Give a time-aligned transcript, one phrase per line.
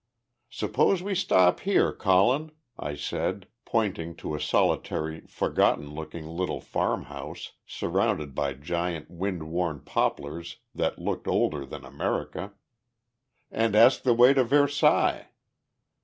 [0.49, 7.51] "Suppose we stop here, Colin," I said, pointing to a solitary, forgotten looking little farmhouse,
[7.67, 12.53] surrounded by giant wind worn poplars that looked older than America,
[13.51, 15.27] "and ask the way to Versailles?"